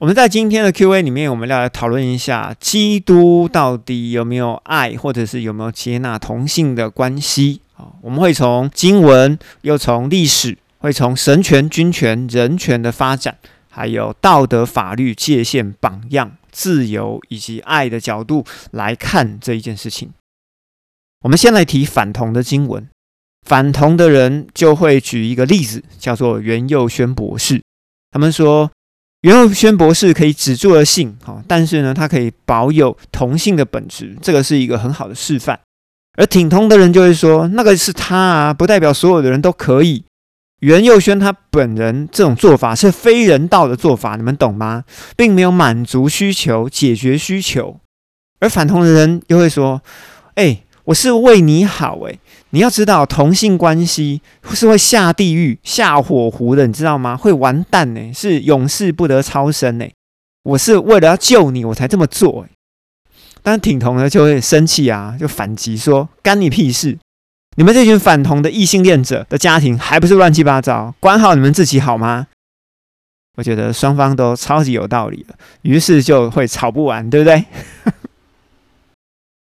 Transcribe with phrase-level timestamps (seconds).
[0.00, 7.92] 我们在今天的 Q&A 里面，我们要来讨论一下基督到底有没有爱，或者是有没有接纳同性的关系啊？
[8.00, 13.36] 我们会从经文，又从历史，会从神权、君权、人权的发展，
[13.68, 20.08] 还有道德、法律界限、榜样、自由以及爱的角度来看这一件事情。
[21.20, 22.88] 我们先来提反同的经文，
[23.46, 27.62] 反同的人就会举一个例子，叫做袁佑轩博士，
[28.10, 28.70] 他们说。
[29.22, 35.60] 袁佑轩博士可以止住了性，哈，但是呢，他可以保有同性的本质，这个是一个很好的示范。
[36.16, 40.04] 而挺同的人就会说，那个是他啊，不代表所有的人都可以。
[40.60, 44.84] 袁佑轩他本人这种做法是非人道的做法，你们懂吗？
[45.16, 47.78] 并没有满足需求、解决需求。
[48.40, 49.82] 而反同的人又会说，
[50.34, 50.62] 哎。
[50.84, 52.18] 我是为你好诶，
[52.50, 54.20] 你要知道同性关系
[54.52, 57.16] 是会下地狱、下火湖的，你知道吗？
[57.16, 59.86] 会完蛋呢，是永世不得超生呢。
[60.42, 62.46] 我是为了要救你，我才这么做。
[63.42, 66.98] 但挺同的就会生气啊，就反击说：“干你屁事！
[67.56, 70.94] 你们这群反同的异性恋者的家庭还不是乱七八糟？
[71.00, 72.26] 管好你们自己好吗？”
[73.38, 77.44] 我觉得双方都超级有道理了，于是就会吵不完，对不对？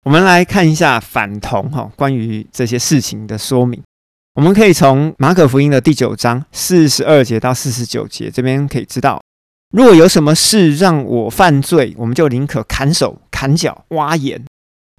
[0.08, 3.82] 我们来看一下反同哈，关于这些事情的说明。
[4.36, 9.20] 我们可以从马可福音的第九章四十二节到四十九节这边可以知道，
[9.70, 14.42] 如果有什么事让我犯罪，我们就宁可砍手、砍脚、挖眼，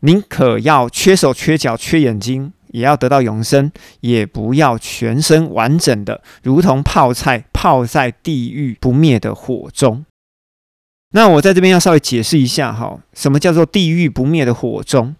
[0.03, 10.05] 宁可要缺手、缺脚、缺眼睛，也要得到永生，也不要全身完整的，如同泡菜泡在地狱不灭的火中。
[11.11, 15.15] 那我在这边要稍微解释一下哈，什么叫做地狱不灭的火中？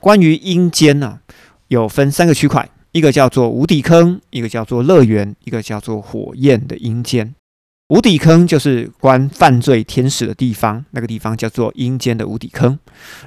[0.00, 1.18] 关于阴间呢，
[1.68, 7.34] 有分三个区块，一个叫做无底坑，一个叫做乐园，一个叫做火焰的阴间。
[7.90, 12.78] 无底坑就是关犯罪天使的地方，那个地方叫做阴间的无底坑。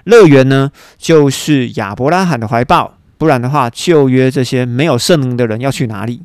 [0.05, 6.23] 乐园呢，就是亚伯拉罕的怀抱，不然的话，旧约这些没有圣灵的人要去哪里？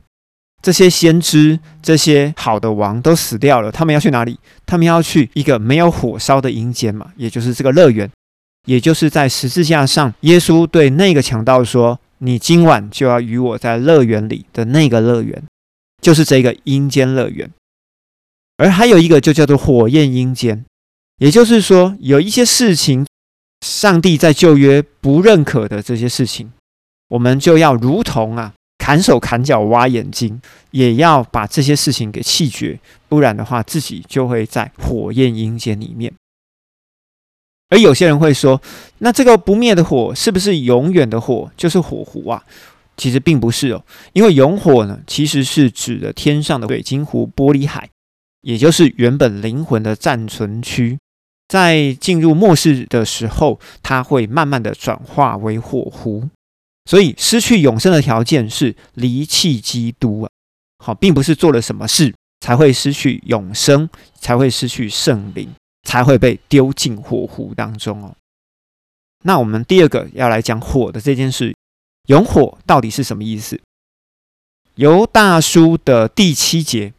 [0.63, 4.39] 这些先知、这些好的王都死掉了，他们要去哪里？
[4.65, 8.09] 他们要去一个没有火烧的阴间嘛，也就是这个乐园，
[8.67, 15.43] 也就是在十字架上，耶稣对那个强盗说：“你今晚就要与我在乐园里的那个乐园，
[16.01, 17.51] 就是这个阴间乐园。”
[18.59, 20.65] 而还有一个就叫做火焰阴间，
[21.19, 23.05] 也就是说，有一些事情，
[23.67, 26.53] 上帝在旧约不认可的这些事情，
[27.09, 28.53] 我们就要如同啊。
[28.83, 36.13] 砍手砍脚挖眼睛，也要把这些事情给弃绝，不然的话，自己就会在火焰阴间里面。
[37.69, 38.61] 而有些人会说，
[38.99, 42.43] 那这个不灭的火是不是永远的火，就是火湖啊？
[42.97, 43.85] 其实并不是哦，
[44.15, 47.89] 因为永火呢，其实是指的天上的水晶湖玻璃海，
[48.41, 50.99] 也就是原本灵魂的暂存区，
[51.47, 56.29] 在进入末世的时候，它会慢慢的转化为火湖。
[56.85, 60.31] 所以失去永生的条件是离弃基督啊，
[60.85, 63.89] 好，并不是做了什么事才会失去永生，
[64.19, 65.49] 才会失去圣灵，
[65.85, 68.15] 才会被丢进火湖当中哦。
[69.25, 71.55] 那我们第二个要来讲火的这件事，
[72.09, 73.61] 永火到底是什么意思？
[74.75, 76.93] 由大叔的第七节，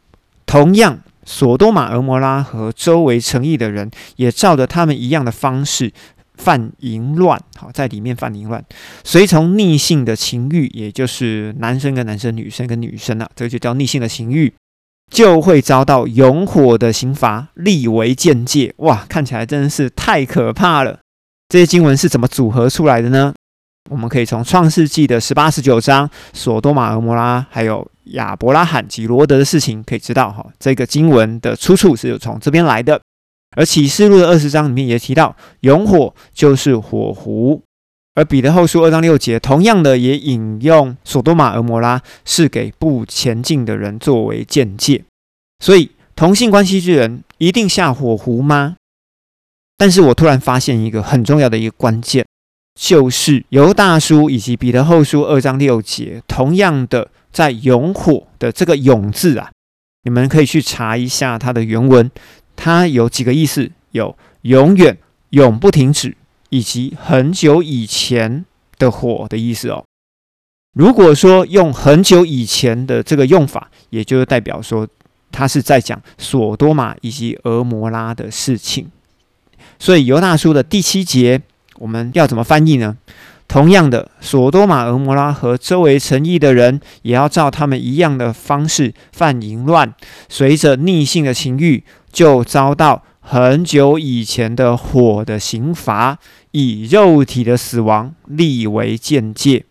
[0.46, 5.92] 同样，索多玛、俄摩拉和周围城邑的人，也照着他们一样的方式。
[6.36, 8.64] 犯淫乱，好，在里面犯淫乱，
[9.04, 14.52] 随从逆性的情欲，也就是男生跟男生、女生跟女生啊，这个就叫逆性的情欲，
[15.10, 18.74] 就会遭到永火的刑罚，立为见戒。
[18.78, 20.98] 哇，看起来真的是太可怕了。
[21.48, 23.32] 这些经文是怎么组合出来的呢？
[23.90, 33.00] 我们可以从创世纪的十八、十九章，索多玛、俄摩拉，还有亚伯拉罕及罗德的事情，可以知道哈，这个经文的出处是有从这边来的。
[33.54, 37.62] 而启示录的二十章里面也提到，永火就是火湖。
[38.14, 45.02] 而彼得后书二章六节，同样的也引用索多玛、俄摩拉是给不前进的人作为见解。
[45.58, 48.76] 所以，同性关系之人一定下火湖吗？
[49.76, 52.24] 但是我突然发现一个很重要的一个关键，
[52.80, 59.50] 就是犹大书以及彼得后书二章六节，同样的在永火的这个永字啊，
[60.04, 62.08] 你们可以去查一下它的原文。
[62.56, 63.70] 它有几个意思？
[63.92, 64.98] 有永远、
[65.30, 66.16] 永不停止，
[66.50, 68.44] 以及很久以前
[68.78, 69.84] 的火的意思哦。
[70.74, 74.88] 如果说用很久以前的这个用法，也就是代表说，
[75.30, 78.90] 它是在讲索多玛以及俄摩拉的事情。
[79.78, 81.40] 所以犹大书的第七节，
[81.76, 82.96] 我们要怎么翻译呢？
[83.54, 89.94] 同样的，索多玛、俄摩拉和周围城邑的人，也要照他们一样的方式犯淫乱，
[90.28, 91.84] 随着逆性的情欲。
[92.10, 96.18] 就遭到很久以前的火的刑罚，
[96.50, 99.64] 以肉体的死亡立为鉴戒。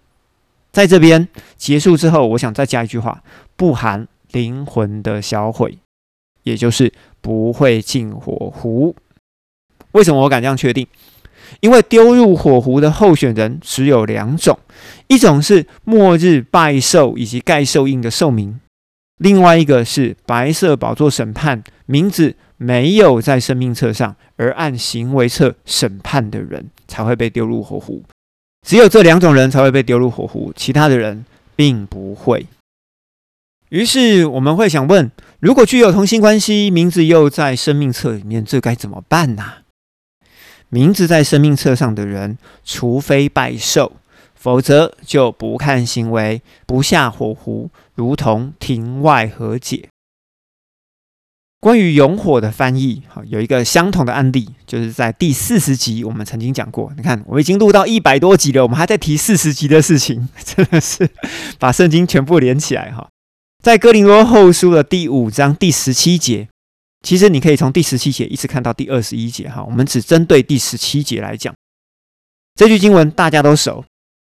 [0.72, 1.28] 在这边
[1.58, 3.22] 结束之后，我想再加一句话：
[3.58, 5.78] 不含灵魂的销毁，
[6.44, 8.96] 也就是不会进火湖。
[9.92, 10.88] 为什么我敢这样确定？
[11.62, 14.58] 因为丢入火湖的候选人只有两种，
[15.08, 18.60] 一种是末日拜寿以及盖寿印的寿命，
[19.20, 28.04] 另外一个是白色宝座审判名字没有在生命册上，而按行为册审判的人才会被丢入火湖。
[28.66, 31.26] 只有这两种人才会被丢入火湖，其他的人
[31.56, 32.46] 并不会。
[33.70, 39.63] 于是我们会想问：如果具有同性关系，名字又在生命册里面，这该怎么办呢？
[40.74, 42.36] 名字在生命册上的人，
[42.66, 43.92] 除非拜寿，
[44.34, 49.88] 否则就不看行为，不下火湖，如同庭外和解。
[51.60, 56.92] 关于永火的翻译，好有一个相同的案例，就是在第四十集我们曾经讲过。
[56.98, 61.08] 你看，我已经录到一百多集了，我们还在提四十集的事情， 真的是
[61.60, 63.08] 把圣经全部连起来哈。
[63.62, 66.50] 在哥林多后书的第五章第十七节。
[67.04, 71.54] 其实你可以从第十七节一直看到第二十一节，哈，我们只针对第十七节来讲。
[72.56, 73.84] 这句经文大家都熟。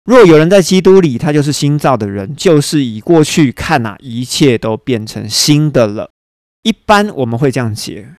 [0.05, 6.09] 若有人在基督里，他就是新造的人，就是以过去看呐，一切都变成新的了。
[6.63, 8.15] 一般我们会这样解，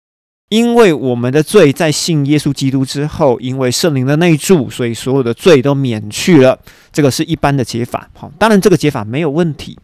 [0.50, 6.60] 因为我们的罪在信耶稣基督之后，因为圣灵的内住，所以所有的罪都免去了。
[6.92, 9.80] 这个是一般的解法，好，当然这个解法没有问题。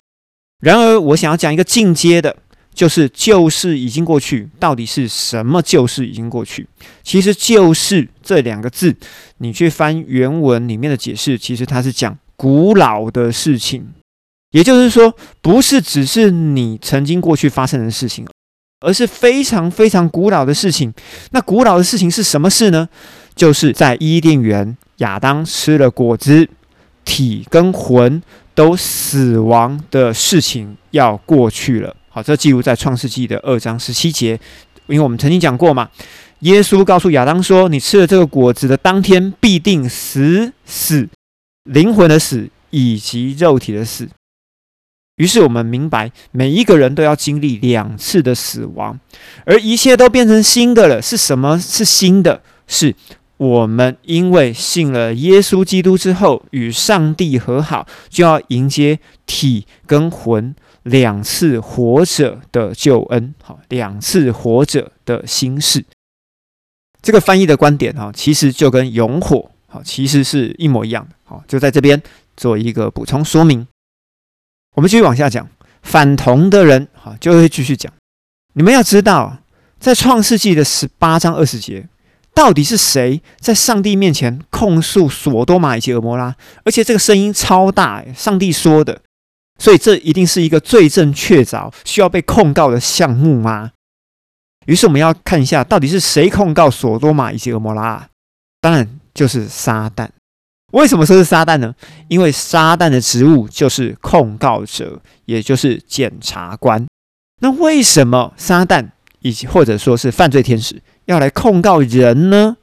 [0.60, 2.36] 然而我想要讲一个进阶的。
[2.78, 6.68] 就是旧事已经过去，到底是什么旧事已经过去？
[7.02, 8.96] 其实“旧事”这两个字，
[9.40, 13.84] 你去翻原文里面的解释，其实它是讲古老的事情，
[14.52, 18.28] 也就是说，不是只是你曾经过去发生的事情，
[18.82, 20.94] 而是非常非常古老的事情。
[21.32, 22.88] 那古老的事情是什么事呢？
[23.36, 26.48] 就是在伊甸园，亚当吃了果子，
[27.04, 28.22] 体跟魂
[28.54, 31.96] 都死亡的事情要过去了。
[32.18, 34.32] 好，这记录在创世纪的二章十七节，
[34.88, 35.88] 因为我们曾经讲过嘛，
[36.40, 41.08] 耶稣告诉亚当说：“你吃了这个果子的当天，必定死，死，
[41.66, 44.10] 灵魂的死以及肉体的死。”
[45.18, 49.00] 于是我们明白，每一个人都要经历两次的死亡，
[49.46, 51.00] 而一切都变成新的了。
[51.00, 52.42] 是什么是新的？
[52.66, 52.96] 是
[53.38, 58.98] 我们因为信了耶稣基督之后，与上帝和好，就要迎接
[59.28, 60.56] 体跟魂。
[60.88, 65.84] 两次活着的救恩，好，两次活着的心事。
[67.02, 72.02] 这个翻译的观点，哈，其实就跟永火，好，其实是一模一样的，好，就在这边
[72.36, 73.68] 做一个补充说明。
[74.76, 75.48] 我们继续往下讲，
[75.84, 77.92] 反同的人，哈，就会继续讲。
[78.54, 79.38] 你们要知道，
[79.80, 81.88] 在创世纪的十八章二十节，
[82.34, 86.36] 到底是谁在上帝面前控诉索多玛以及俄摩拉？
[86.64, 89.02] 而且这个声音超大，上帝说的。
[89.58, 93.72] 所以这一定是一个罪证确凿、需要被控告的项目吗？
[94.66, 98.10] 于是我们要看一下，到底是谁控告索多玛以及俄摩拉？
[98.60, 100.10] 当然就是撒旦。
[100.74, 101.74] 为什么说是撒旦呢？
[102.10, 106.86] 因为撒旦的职务就是控告者，也就是检察官。
[107.40, 108.90] 那为什么撒旦
[109.22, 112.58] 以及或者说是犯罪天使要来控告人呢？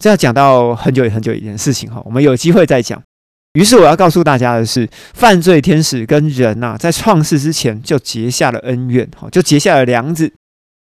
[0.00, 3.02] 这要讲到很久很久一件事情哈，我们有机会再讲。
[3.56, 10.30] 于是我要告诉大家的是，犯罪天使跟人呐，在创世之前就结下了恩怨，哈，就结下了梁子。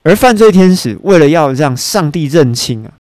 [0.03, 2.93] 而犯罪天使为了要让上帝认清啊，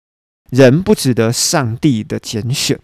[0.51, 2.79] 人不值得上帝的拣选，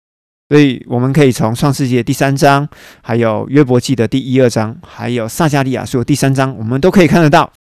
[0.48, 2.68] 所以我们可以从创世纪第三章，
[3.00, 7.52] 还有约伯记的第一二章，还有撒加利亚书第三章，我们都可以看得到，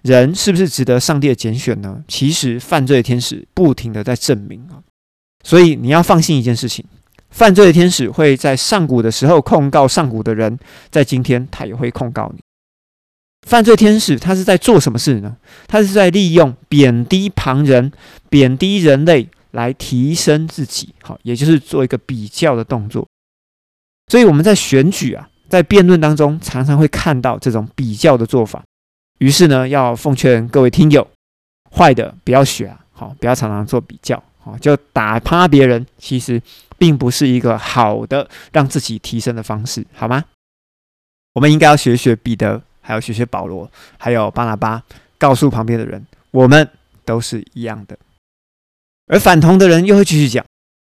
[0.00, 2.02] 人是不是值得上帝的拣选呢？
[2.08, 4.80] 其实犯罪天使不停的在证明啊，
[5.44, 6.82] 所以你要放心一件事情。
[7.32, 10.58] 犯罪的天使会在上古的时候控告上古的人，
[10.90, 12.40] 在今天他也会控告你。
[13.48, 15.36] 犯罪天使他是在做什么事呢？
[15.66, 17.90] 他是在利用贬低旁人、
[18.28, 23.04] 贬低人类来提升自己，好，也就是做一个比较的动作。
[24.06, 28.62] 所以我们在选举啊，在辩论当中，常常会看到这种比较的做法。
[29.18, 31.08] 于是呢，要奉劝各位听友，
[31.74, 36.40] 坏的不要学啊，好，不要常常做比较，哦，就打趴别人，其实。
[36.78, 40.24] 并不是一个好的让自己提升的方式，好吗？
[41.32, 44.82] 我们应该要学学彼得，还要学学保罗，还有巴拿巴，
[45.16, 46.68] 告诉旁边的人，我们
[47.04, 47.96] 都是一样的。
[49.06, 50.44] 而反同的人又会继续讲，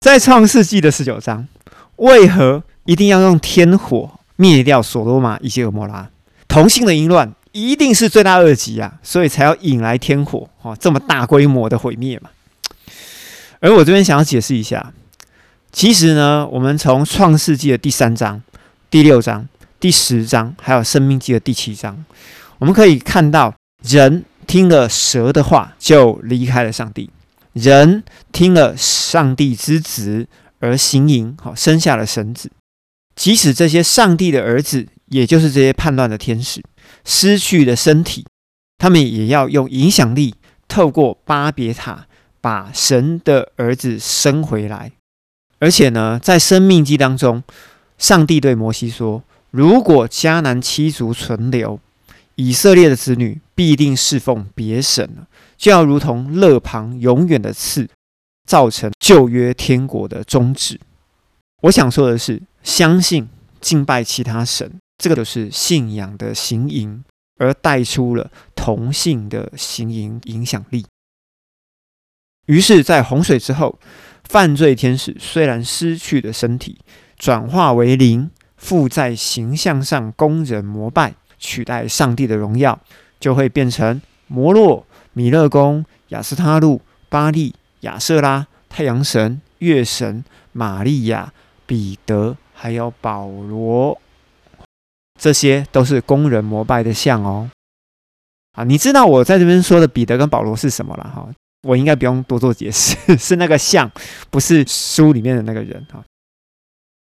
[0.01, 1.47] 在创世纪的十九章，
[1.95, 6.09] 为何一定要用天火灭掉所罗玛以及俄摩拉？
[6.49, 12.29] 同性的淫乱一定是罪大恶极啊，所以才要引来天火哦，这么大规模的毁灭嘛。
[13.59, 14.93] 而我这边想要解释一下，
[15.71, 18.41] 其实呢，我们从创世纪的第三章、
[18.89, 19.47] 第六章、
[19.79, 22.05] 第十章，还有生命记的第七章，
[22.59, 27.09] 我们可以看到，人听了蛇的话，就离开了上帝；
[27.53, 30.27] 人听了上帝之子
[30.59, 32.51] 而行淫，好生下了神子。
[33.15, 36.63] 即使这些上帝的儿子，也就是这些叛乱的天使，
[37.03, 38.23] 失去了身体，
[38.77, 40.35] 他们也要用影响力，
[40.67, 42.06] 透过巴别塔。
[42.47, 44.93] 把神的儿子生回来，
[45.59, 47.43] 而且呢，在生命记当中，
[47.97, 51.77] 上帝对摩西说：“如果迦南七族存留，
[52.35, 55.27] 以色列的子女必定侍奉别神，
[55.57, 57.89] 就要如同勒旁永远的刺，
[58.45, 60.79] 造成旧约天国的终止。”
[61.63, 63.27] 我想说的是，相信
[63.59, 67.03] 敬拜其他神，这个就是信仰的行营，
[67.39, 70.85] 而带出了同性的行营影响力。
[72.47, 73.77] 于是，在洪水之后，
[74.23, 76.79] 犯罪天使虽然失去了身体，
[77.17, 82.79] 转化为灵，附在形象上供人膜拜，取代上帝的荣耀，
[83.19, 90.23] 就会变成摩洛、米勒公、亚斯他路、巴利、亚瑟拉、太阳神、月神、
[90.53, 91.33] 玛利亚、
[91.65, 93.99] 彼得，还有保罗，
[95.19, 97.49] 这些都是供人膜拜的像哦。
[98.53, 101.27] 啊，你知道我在这边说的彼得跟保罗是什么了哈？
[101.63, 103.91] 我应该不用多做解释， 是那个像，
[104.29, 106.03] 不是书里面的那个人哈。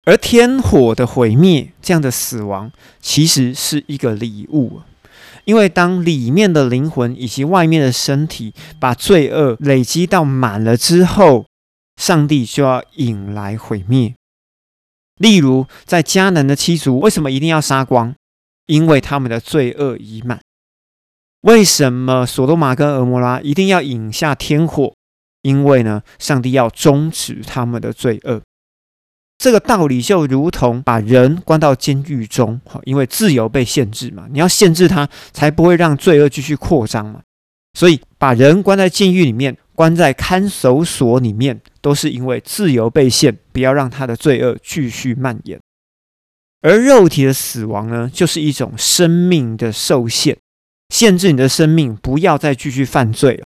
[0.05, 4.81] 而天火的毁灭，这样的死亡，其实是一个礼物，
[5.45, 11.45] 因为当里面的灵魂以及外面的身体把罪恶累积到满了之后，
[11.95, 14.13] 上帝就要引来毁灭。
[15.17, 18.13] 例如，在迦南的七族，为什么一定要杀光？
[18.65, 20.39] 因为他们的罪恶已满。
[21.43, 24.93] 为什么索多玛跟俄摩拉一定要引下天火？
[25.41, 28.41] 因为呢，上帝要终止他们的罪恶。
[29.37, 37.21] 这个道理就如同把人关到监狱中，因为自由被限制嘛，你要限制他，才不会让罪恶继续扩张嘛。
[37.77, 45.59] 所以把人关在监狱里面，关在看守所里面，都是因为自由被限，不要让他的罪恶继续蔓延。
[46.61, 50.37] 而肉体的死亡呢，就是一种生命的受限。
[50.93, 53.43] 限制你的生命，不要再继续犯罪了。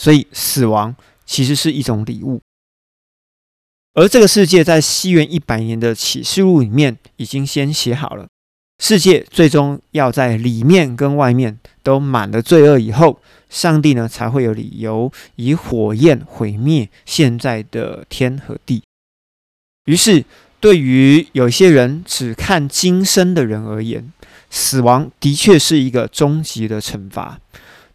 [0.00, 0.94] 所以，死亡
[1.26, 2.40] 其实是一种礼物。
[3.94, 8.28] 而这个世界在西元一百年的启示录里面已经先写好了，
[8.78, 13.20] 世界最终要在里面跟外面都满了罪恶以后，
[13.50, 18.84] 上帝呢才会有理由以火焰毁灭现在的天和地。
[19.86, 20.24] 于是，
[20.60, 24.12] 对于有些人只看今生的人而言，
[24.56, 27.40] 死亡的确是一个终极的惩罚，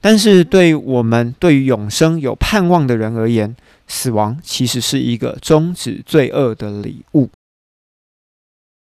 [0.01, 3.55] 但是对我们对于永生有盼望的人而言，
[3.87, 7.29] 死亡其实是一个终止罪恶的礼物。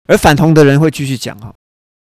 [0.08, 1.54] 而反同的人会继续讲哈，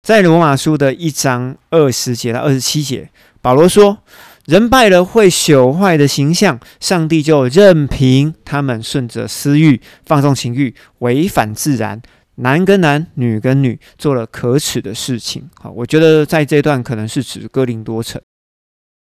[0.02, 3.10] 在罗马书的一章二十节到二十七节，
[3.42, 3.98] 保罗说
[4.46, 12.00] ：“人败了会朽坏的形象，上帝就任凭他们顺着私欲放纵情欲，违反自然。”
[12.36, 15.48] 男跟男，女跟女，做了可耻的事情。
[15.54, 18.20] 好，我觉得在这段可能是指哥林多城，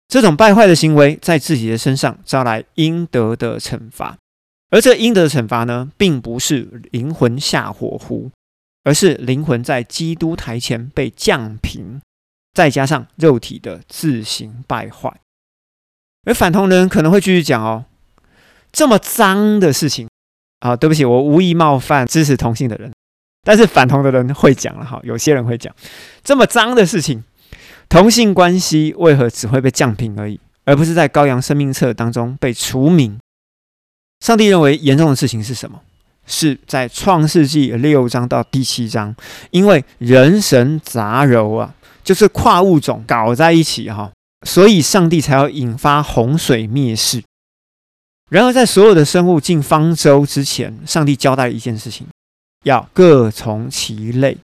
[0.08, 4.18] 这种败坏的行为在自己的身上招来应得的惩罚，
[4.70, 8.32] 而这应得的惩罚呢，并不是灵魂下火湖，
[8.84, 12.02] 而是灵魂在基督台前被降平，
[12.54, 15.22] 再加上肉体的自行败坏。
[16.26, 17.86] 而反同人可能会继续讲哦，
[18.72, 20.08] 这么脏的事情
[20.60, 22.92] 啊，对不起，我无意冒犯支持同性的人。
[23.44, 25.74] 但是反同的人会讲了哈，有些人会讲
[26.24, 27.24] 这么脏的事情，
[27.90, 33.18] 同性关系为何只会被降平而已，而不是在羔羊生命册当中被除名？
[34.20, 35.82] 上帝认为严重的事情是什么？
[36.28, 39.16] 是在创世纪六章到第七章，
[39.50, 44.12] 因为人神杂糅啊，就是跨物种搞在一起哈，
[44.46, 47.24] 所以上帝才要引发洪水灭世。
[48.30, 52.06] 然而在所有的生物进方舟之前，上帝交代了一件事情。
[52.64, 54.38] 要各从其类，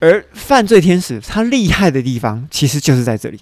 [0.00, 3.40] 而犯罪天使他厉害的地方，其实就是在这里，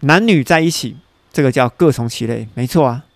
[0.00, 0.96] 男女在一起，
[1.32, 3.06] 这个叫各从其类，没错啊。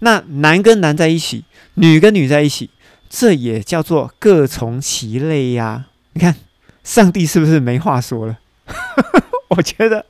[0.00, 2.70] 那男跟男在一起，女跟女在一起，
[3.08, 5.86] 这也叫做各从其类呀。
[6.14, 6.34] 你看，
[6.82, 8.38] 上帝是不是没话说了？
[9.50, 10.04] 我觉得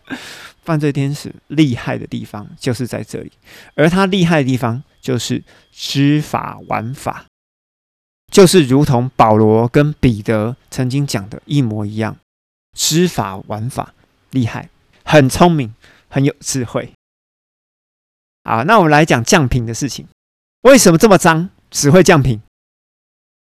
[0.65, 3.31] 犯罪天使厉害的地方就是在这里，
[3.75, 7.27] 而他厉害的地方就是知法玩法。
[8.37, 12.19] 就是如同保罗跟彼得曾经讲的一模一样，
[12.77, 13.95] 知法玩法
[14.31, 14.69] 厉害，
[15.07, 15.73] 很聪明，
[16.11, 16.93] 很有智慧。
[18.45, 20.07] 好，那我们来讲降品的事情。
[20.65, 22.43] 为什么这么脏，只会降品？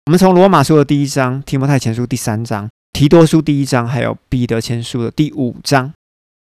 [0.06, 5.92] 我们从罗马书的第一章、提摩太前书第三章、提多书第一章，还有彼得前书的第五章，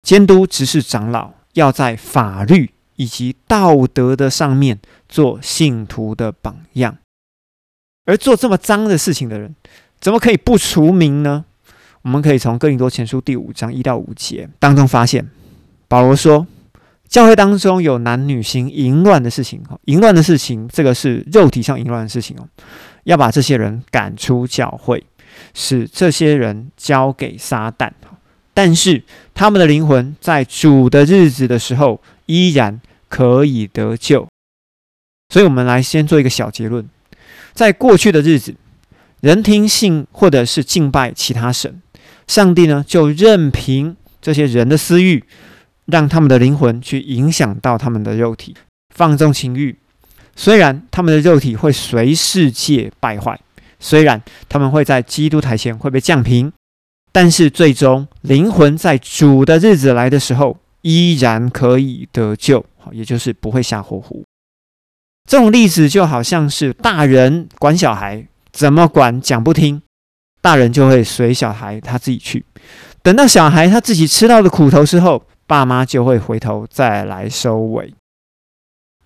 [0.02, 4.78] 监督执事长老要在法律以及道德的上面
[5.08, 6.98] 做信徒的榜样。
[8.04, 9.54] 而做这么脏的事情的人，
[10.00, 11.44] 怎么可以不除名呢？
[12.02, 15.30] 我们可以从哥林多前书第五章一到五节当中发现，
[15.86, 16.46] 保罗说，
[17.08, 22.48] 教会当中有男女行淫乱的事情，淫乱的事情，这个是肉体上淫乱的事情哦，
[23.04, 25.04] 要把这些人赶出教会，
[25.54, 27.90] 使这些人交给撒旦。
[28.52, 34.26] 但是他们的灵魂在主的日子的时候，依然可以得救。
[35.28, 36.86] 所以，我们来先做一个小结论。
[37.52, 38.54] 在过去的日子，
[39.20, 41.80] 人听信或者是敬拜其他神，
[42.26, 45.24] 上帝呢就任凭这些人的私欲，
[45.86, 48.56] 让他们的灵魂去影响到他们的肉体，
[48.94, 49.76] 放纵情欲。
[50.34, 53.38] 虽然他们的肉体会随世界败坏，
[53.78, 56.50] 虽然他们会在基督台前会被降平，
[57.12, 64.24] 但是最终灵魂在主的日子来的时候，依然可以得救，也就是不会下火湖。
[65.28, 69.80] 这种例子就好像是大人管小孩，怎么管讲不听，
[70.40, 72.44] 大人就会随小孩他自己去。
[73.02, 77.94] 等到小孩他自己吃到了苦头之后，爸妈就会回头再来收尾。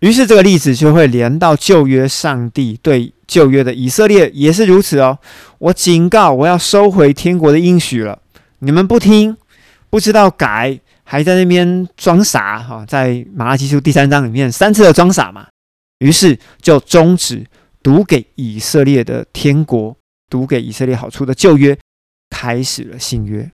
[0.00, 5.18] 于是这个例子就会连到旧约，上帝对旧约的以色列也是如此哦。
[5.58, 8.18] 我警告，我要收回天国的应许了，
[8.58, 9.36] 你们不听，
[9.88, 12.84] 不知道改，还在那边装傻哈。
[12.86, 15.46] 在马拉基书第三章里面三次的装傻嘛。
[15.98, 17.46] 于是就终止
[17.82, 19.96] 读给以色列的天国、
[20.28, 21.78] 读给以色列好处的旧约，
[22.30, 23.50] 开始了新约。